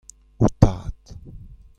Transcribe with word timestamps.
ho 0.39 0.47
tad. 0.63 1.13